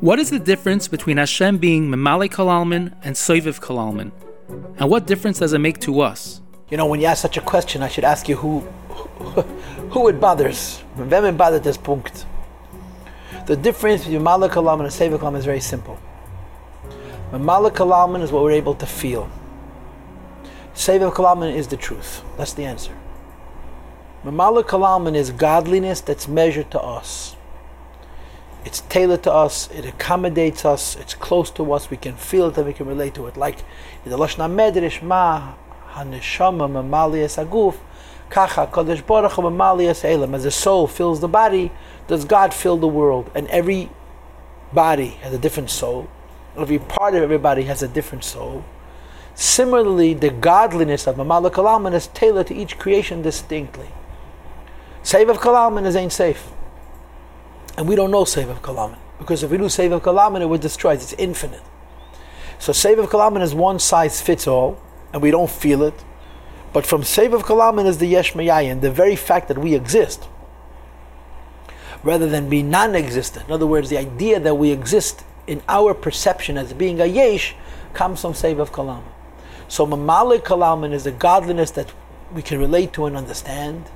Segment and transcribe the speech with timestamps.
[0.00, 4.12] What is the difference between Hashem being Memale Kalalman and Soiviv Kalalman?
[4.78, 6.40] And what difference does it make to us?
[6.70, 9.42] You know, when you ask such a question, I should ask you who who,
[9.90, 10.82] who it bothers.
[10.96, 12.24] Wem it bothers this punkt.
[13.44, 15.98] The difference between Memale Kalalman and Soiviv Kalalman is very simple.
[17.30, 19.28] Memale Kalalman is what we're able to feel.
[20.74, 22.24] Soiviv Kalalman is the truth.
[22.38, 22.96] That's the answer.
[24.24, 27.36] Memale Kalalman is godliness that's measured to us.
[28.64, 32.58] It's tailored to us, it accommodates us, it's close to us, we can feel it
[32.58, 33.36] and we can relate to it.
[33.36, 33.60] Like
[34.04, 35.54] in the Lashna Medrish, Ma
[35.92, 37.78] Haneshama Mamaliyas Aguf,
[38.28, 40.34] Kacha Kodesh Baruch Mamaliyas Elam.
[40.34, 41.72] As the soul fills the body,
[42.06, 43.30] does God fill the world?
[43.34, 43.88] And every
[44.72, 46.08] body has a different soul.
[46.56, 48.64] Every part of everybody has a different soul.
[49.34, 53.88] Similarly, the godliness of Kalaman is tailored to each creation distinctly.
[55.02, 56.52] Sovev Kalaman is Ein Sof.
[57.76, 58.28] And we don't know of
[58.62, 58.98] Kalaman.
[59.18, 61.02] Because if we do of Kalaman, it would destroy it.
[61.02, 61.62] It's infinite.
[62.58, 64.80] So of Kalaman is one size fits all,
[65.12, 65.94] and we don't feel it.
[66.72, 70.28] But from of Kalaman is the Yesh Mayayin, the very fact that we exist.
[72.02, 73.46] Rather than be non existent.
[73.46, 77.54] In other words, the idea that we exist in our perception as being a Yesh
[77.92, 79.02] comes from of Kalaman.
[79.68, 81.92] So Mamalik Kalaman is the godliness that
[82.32, 83.90] we can relate to and understand.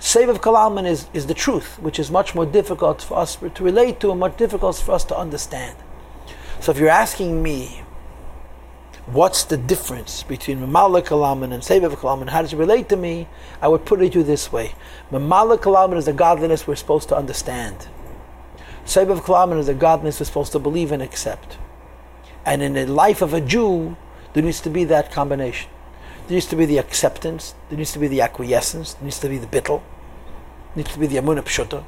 [0.00, 4.00] Sovev Kalalman is, is the truth, which is much more difficult for us to relate
[4.00, 5.76] to and much difficult for us to understand.
[6.58, 7.82] So if you're asking me,
[9.04, 13.28] what's the difference between Mamala Kalalman and Sovev Kalalman, how does it relate to me?
[13.60, 14.72] I would put it to you this way.
[15.12, 17.88] Mamala Kalalman is the godliness we're supposed to understand.
[18.86, 21.58] Sovev Kalalman is the godliness we're supposed to believe and accept.
[22.46, 23.98] And in the life of a Jew,
[24.32, 25.70] there needs to be that combination.
[26.30, 27.56] There needs to be the acceptance.
[27.68, 28.94] There needs to be the acquiescence.
[28.94, 29.82] There needs to be the bittel.
[29.82, 31.82] There needs to be the amunah pshuta.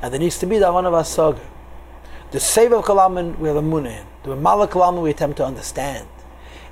[0.00, 1.40] And there needs to be the amunah vasaga.
[2.30, 4.06] The save of kalaman we have amunah in.
[4.22, 6.06] The mala kalaman we attempt to understand.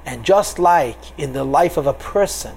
[0.05, 2.55] And just like in the life of a person,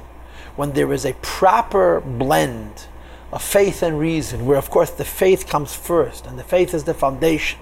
[0.55, 2.85] when there is a proper blend
[3.33, 6.83] of faith and reason, where of course the faith comes first, and the faith is
[6.83, 7.59] the foundation,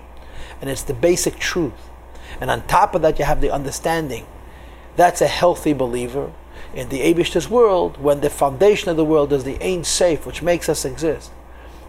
[0.59, 1.89] and it's the basic truth.
[2.41, 4.27] And on top of that, you have the understanding.
[4.97, 6.33] That's a healthy believer
[6.77, 10.43] in the Abish's world, when the foundation of the world is the Ein Sof, which
[10.43, 11.31] makes us exist,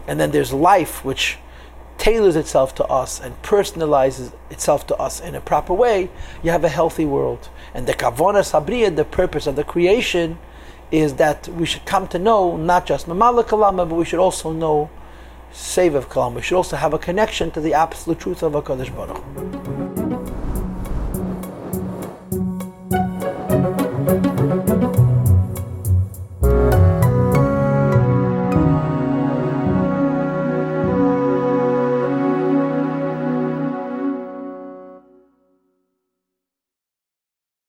[0.07, 1.37] and then there's life, which
[1.99, 6.09] tailors itself to us and personalizes itself to us in a proper way,
[6.41, 7.49] you have a healthy world.
[7.75, 10.39] And the Kavona Sabriya, the purpose of the creation,
[10.89, 14.51] is that we should come to know not just Mamala Kalama, but we should also
[14.51, 14.89] know
[15.53, 16.33] Sovev Kalam.
[16.33, 19.68] We should also have a connection to the absolute truth of HaKadosh Baruch